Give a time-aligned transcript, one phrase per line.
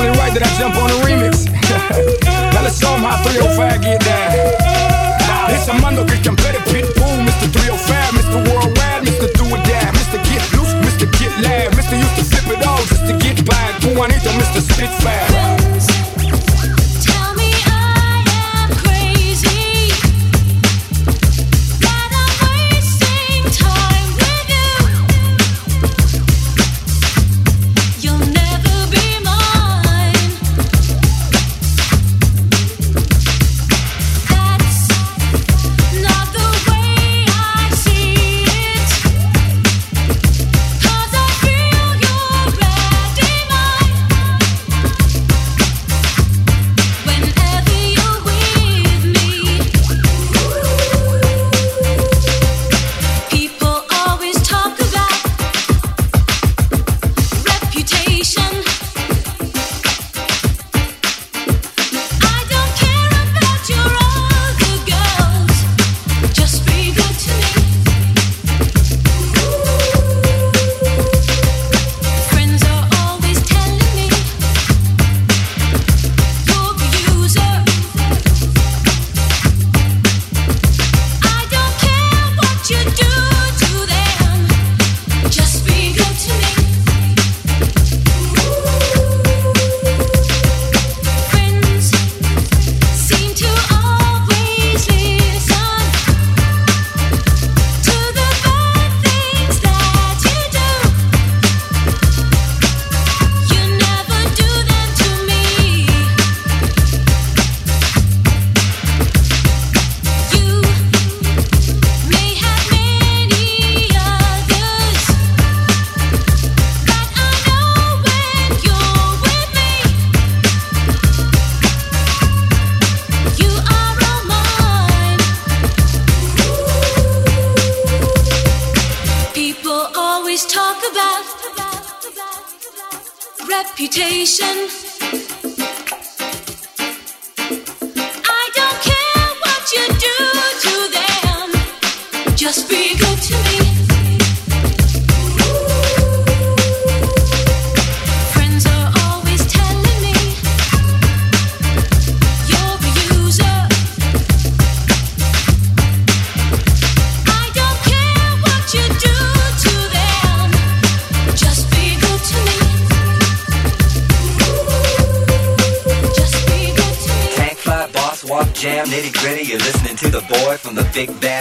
[0.00, 1.44] only right that I jump on the remix.
[2.56, 4.32] now let's show them how 305 get down.
[5.52, 7.44] It's a mundo que compete pit boom, Mr.
[7.52, 8.38] 305, Mr.
[8.48, 9.28] Worldwide, Mr.
[9.36, 10.16] Do or Die, Mr.
[10.24, 11.04] Get Loose, Mr.
[11.20, 12.00] Get Loud, Mr.
[12.00, 13.60] Used to flip it all just to get by.
[13.84, 14.64] Juanito, Mr.
[14.64, 15.79] Spitfire.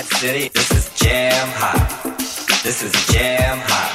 [0.06, 0.50] City.
[0.54, 2.18] This is jam hot.
[2.63, 3.92] This is jam hot.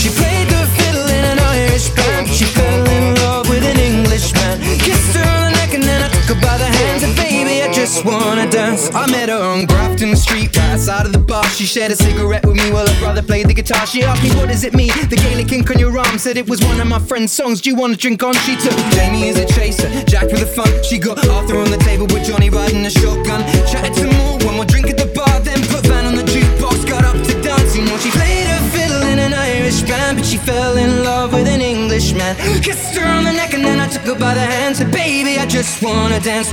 [0.00, 2.28] She played the fiddle in an Irish band.
[2.28, 4.60] She fell in love with an Englishman.
[4.80, 7.02] Kissed her on the neck and then I took her by the hands.
[7.02, 8.90] And baby, I just wanna dance.
[8.94, 11.44] I met her on Grafton Street, right outside of the bar.
[11.50, 13.86] She shared a cigarette with me while her brother played the guitar.
[13.86, 14.92] She asked me, What does it mean?
[15.10, 17.60] The Gaelic ink on your arm said it was one of my friend's songs.
[17.60, 18.34] Do you wanna drink on?
[18.46, 20.70] She took Jamie as a chaser, Jack with a fun.
[20.82, 23.40] She got Arthur on the table with Johnny riding a shotgun.
[23.66, 24.21] Chatted some
[24.62, 26.86] more, drink at the bar, then put Van on the jukebox.
[26.88, 27.84] Got up to dancing.
[27.86, 31.48] Well, she played her fiddle in an Irish band, but she fell in love with
[31.48, 32.36] an Englishman.
[32.62, 34.76] Kissed her on the neck and then I took her by the hand.
[34.76, 36.52] Said, Baby, I just wanna dance.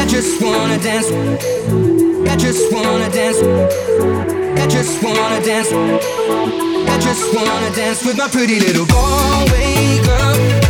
[0.00, 1.08] I just wanna dance.
[2.32, 3.40] I just wanna dance.
[4.62, 5.70] I just wanna dance.
[6.92, 10.69] I just wanna dance with my pretty little Galway girl.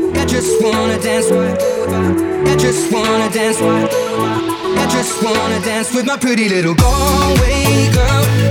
[0.15, 1.31] I just wanna dance.
[1.31, 3.59] I just wanna dance.
[3.61, 8.50] I just wanna dance with my pretty little Galway girl.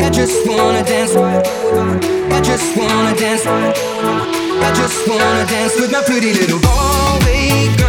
[0.00, 1.14] I just wanna dance.
[1.14, 3.46] I just wanna dance.
[3.46, 7.87] I just wanna dance with my pretty little girl.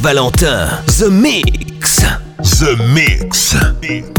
[0.00, 2.00] Valentin, The Mix.
[2.60, 4.17] The Mix.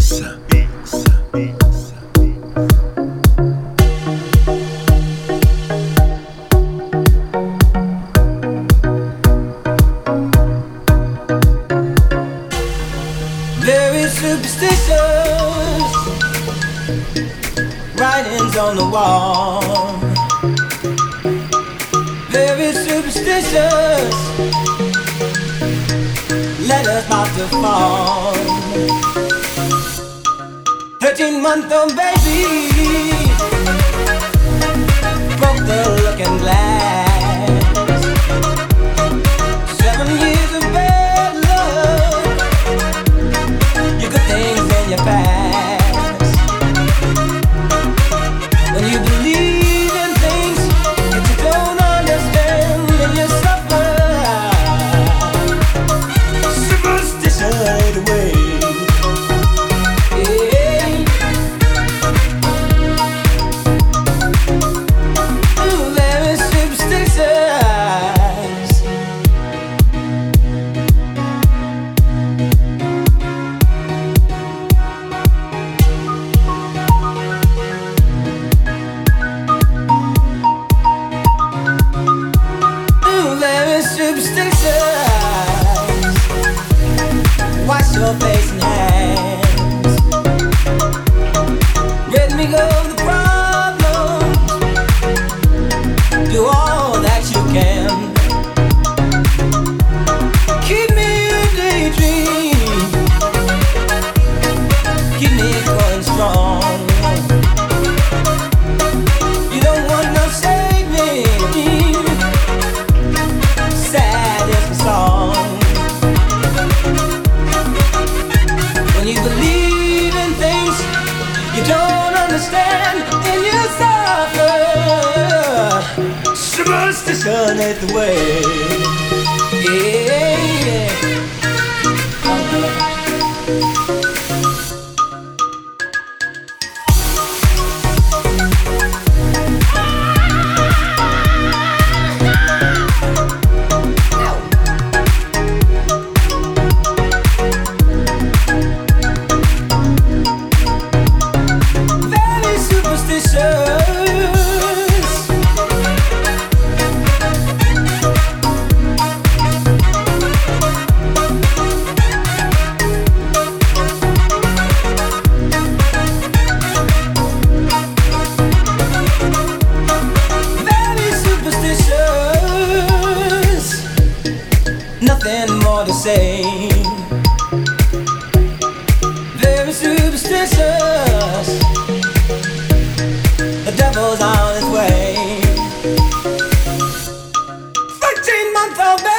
[188.79, 189.18] You far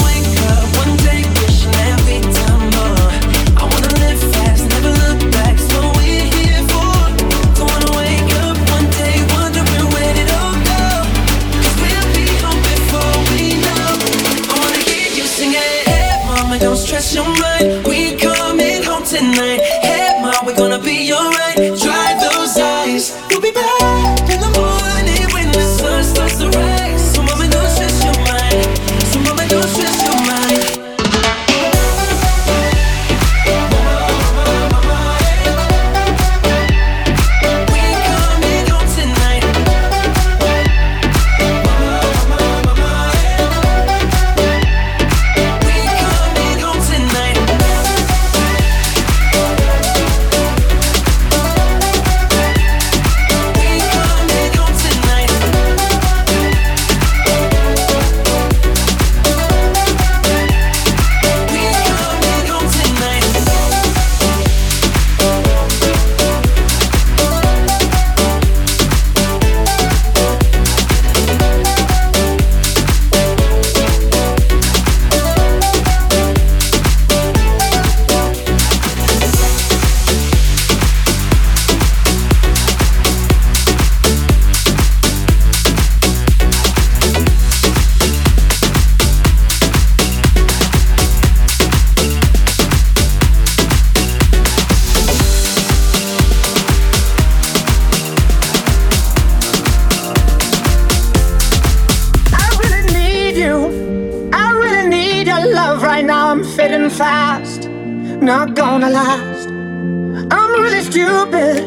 [106.91, 109.47] fast, not gonna last.
[109.49, 111.63] I'm really stupid.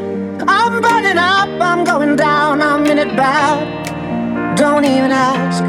[0.47, 4.57] I'm burning up, I'm going down, I'm in it bad.
[4.57, 5.63] Don't even ask.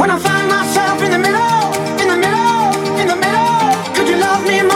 [0.00, 4.16] When I find myself in the middle, in the middle, in the middle, could you
[4.16, 4.75] love me more?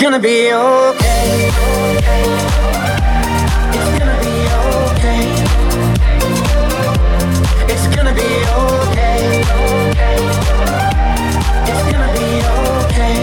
[0.00, 1.50] gonna be okay.
[1.60, 2.24] okay.
[3.76, 4.34] It's gonna be
[4.64, 5.24] okay.
[7.68, 9.20] It's gonna be okay.
[11.68, 13.18] It's gonna be okay.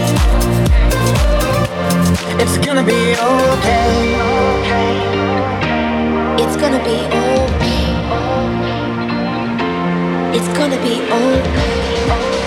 [2.43, 3.81] It's gonna be okay.
[6.43, 7.85] It's gonna be okay.
[10.37, 12.46] It's gonna be okay.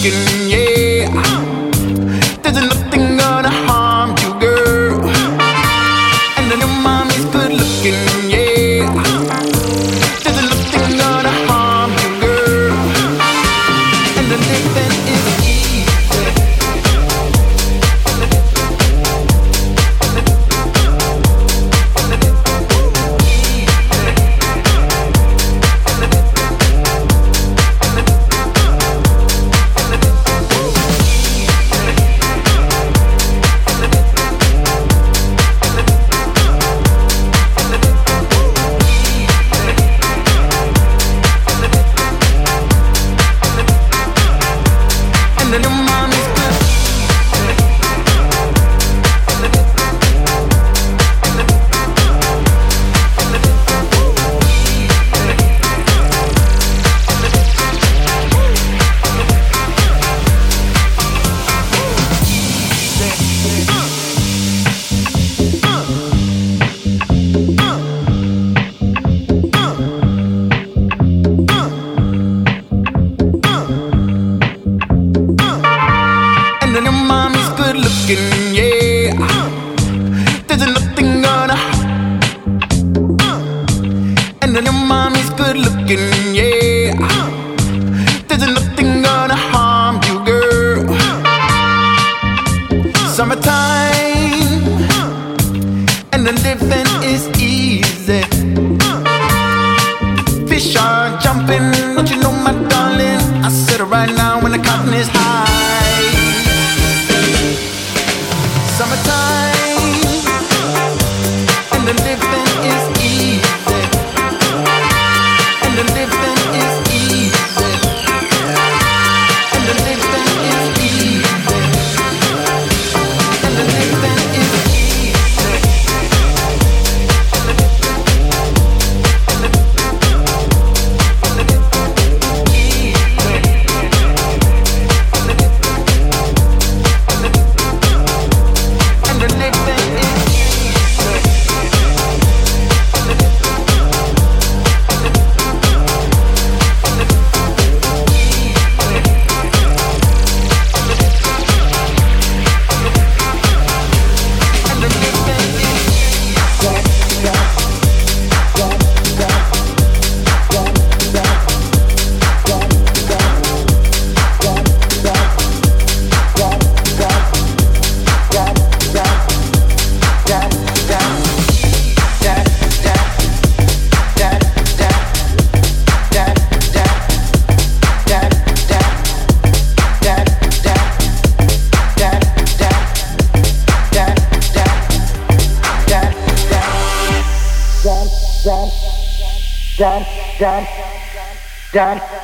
[0.00, 1.10] looking, yeah.
[1.14, 2.40] Ah.
[2.42, 2.81] There's enough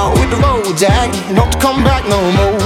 [0.00, 0.16] more.
[0.16, 2.58] Hit the road, Jack, don't you come back no more.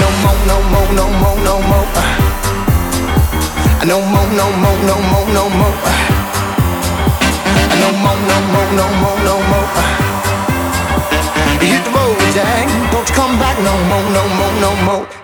[0.00, 1.88] No more, no more, no more, no more.
[3.90, 5.76] No more, no more, no more, no more.
[7.82, 9.68] No more, no more, no more, no more.
[11.60, 12.66] Hit the road, Jack.
[12.92, 15.23] Don't you come back no more, no more, no more.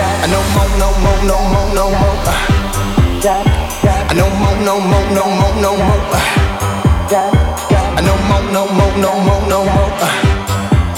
[0.00, 0.42] I know
[0.78, 2.22] no more, no more, no more,
[3.18, 5.10] I know mo, no more.
[5.10, 6.06] no more, no more,
[7.96, 9.90] I know mo, no more, no more.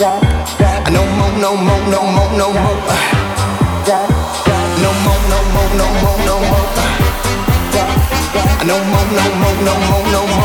[0.04, 0.20] no
[0.68, 2.76] more, I know mo, no more, no more, no more.
[4.82, 6.68] No more, no more, no more, no more.
[8.52, 10.39] I know mo, no mo, no mo, no mo.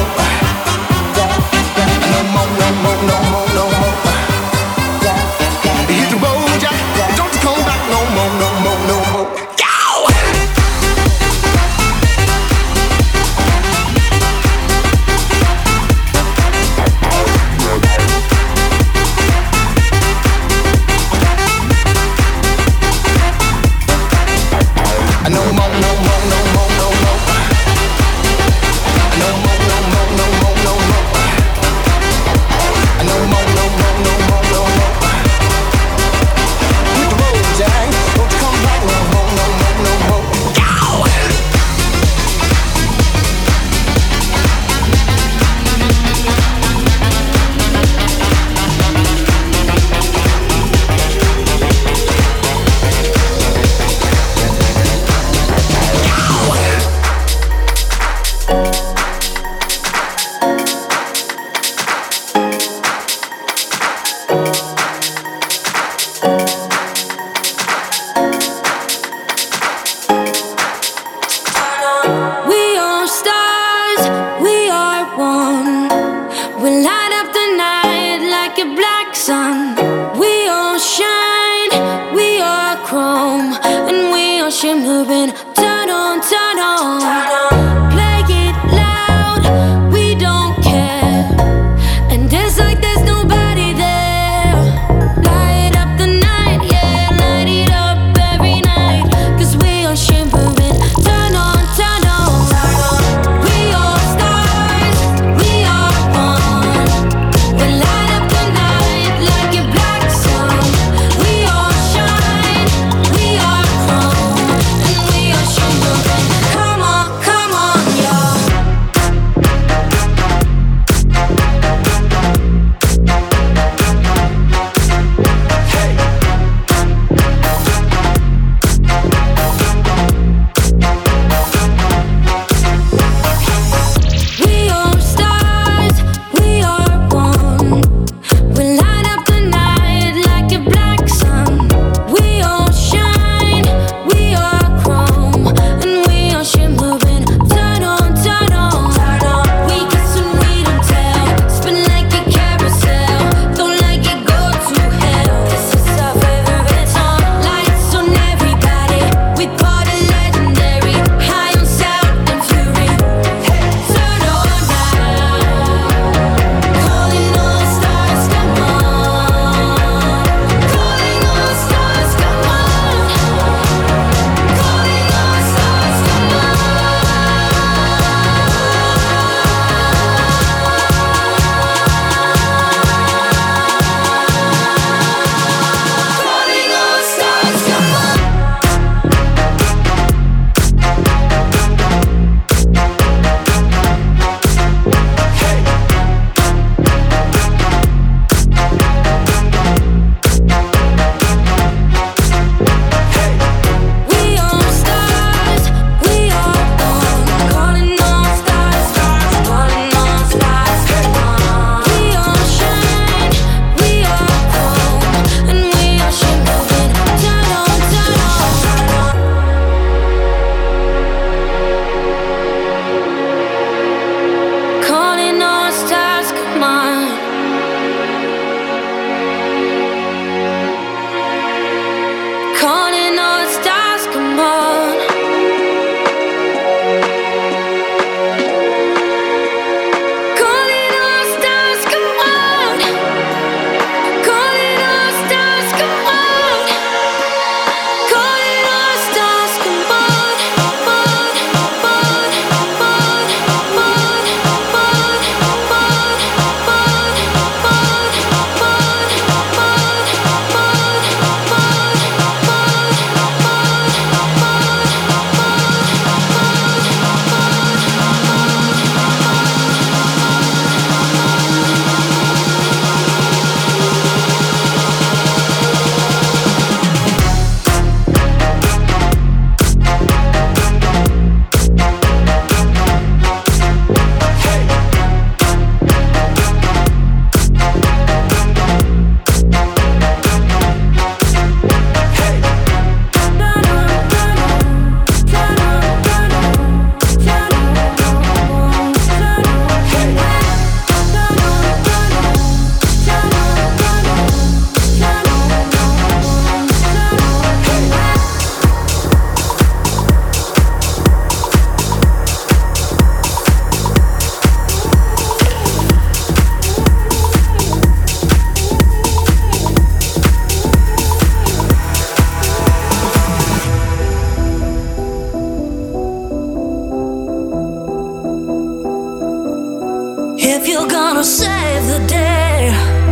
[331.15, 333.04] gonna save the day.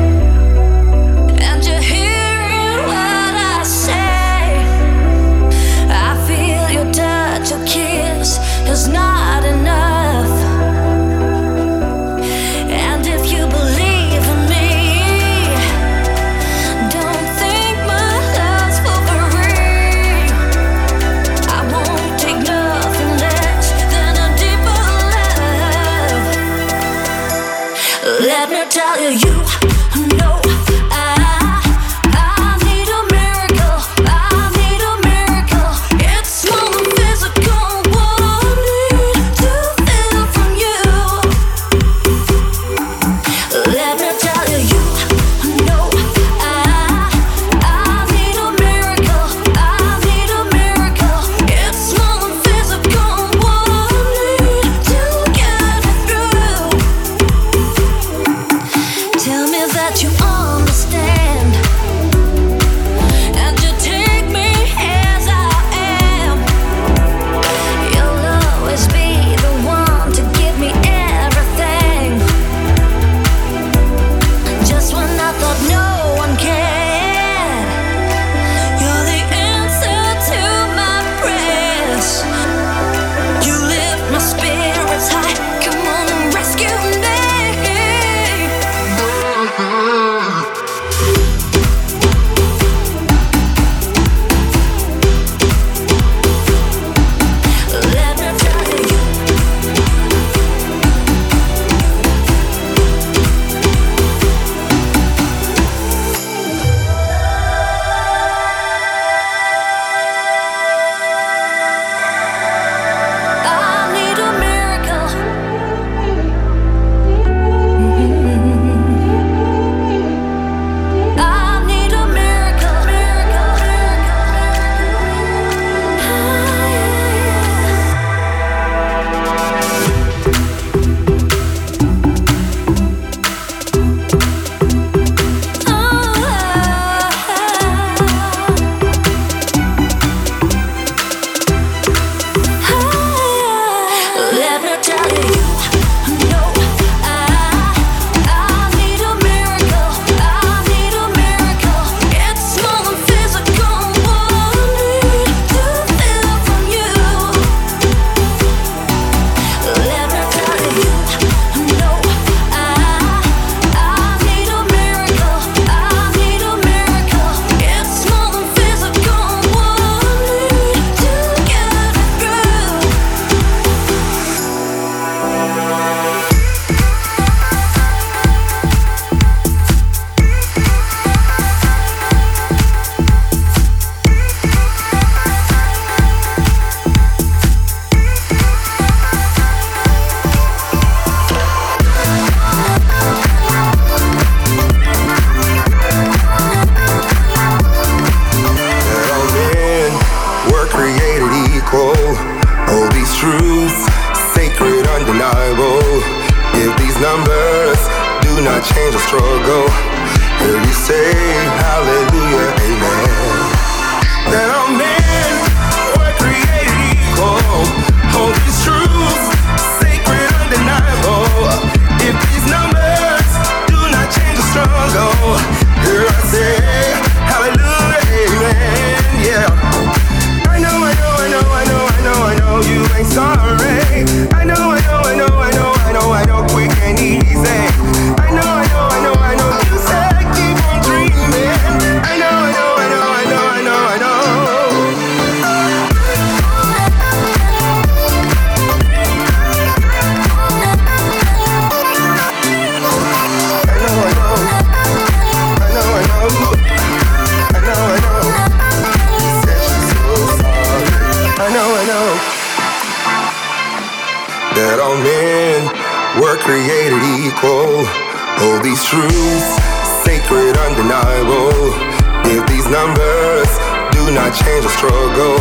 [274.13, 275.39] not change or struggle.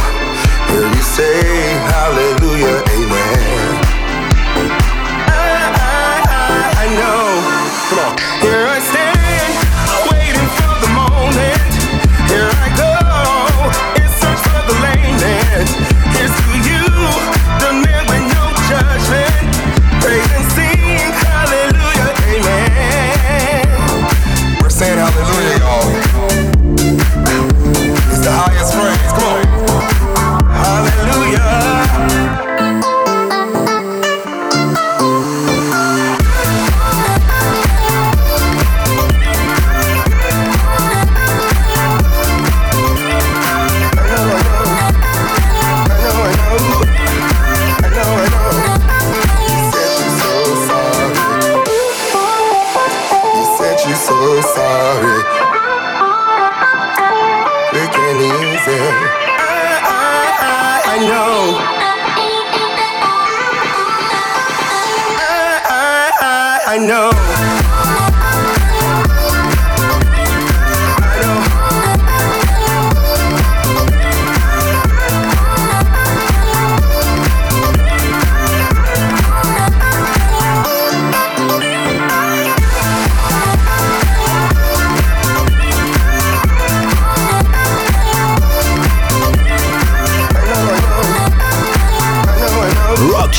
[0.69, 1.43] Hear you say
[1.93, 2.92] hallelujah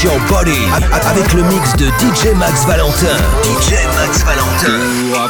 [0.05, 3.15] Avec le mix de DJ Max Valentin.
[3.43, 4.79] DJ Max Valentin.
[5.15, 5.29] A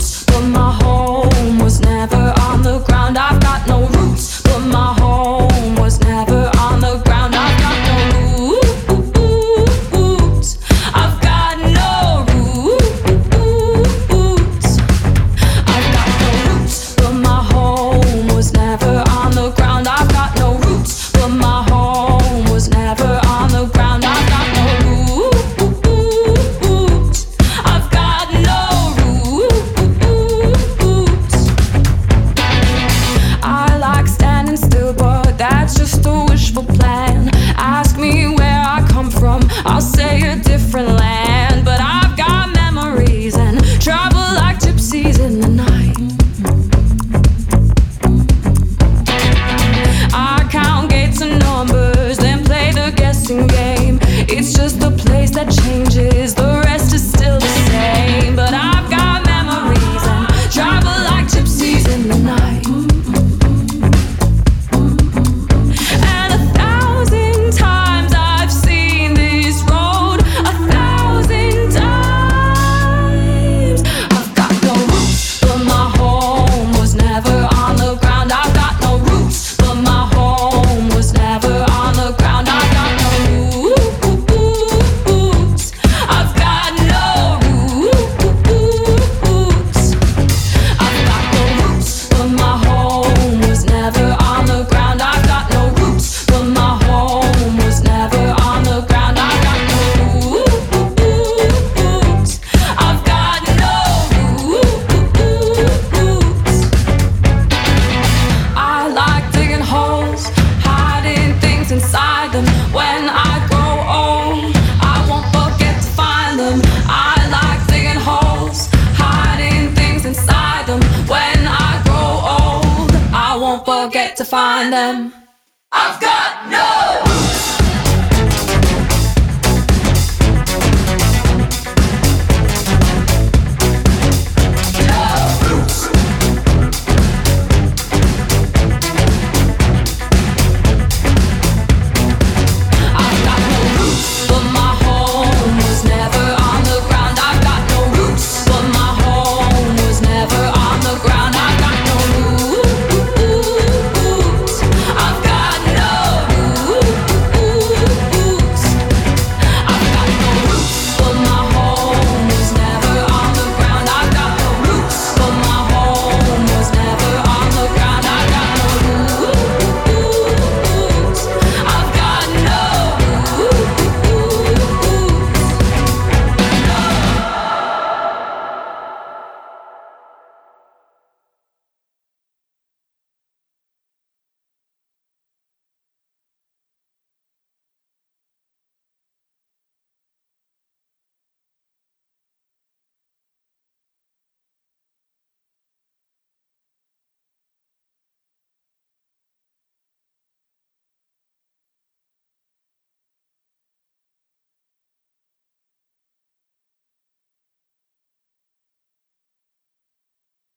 [124.71, 125.13] them.